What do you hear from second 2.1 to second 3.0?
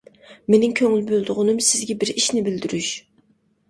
ئىشنى بىلدۈرۈش.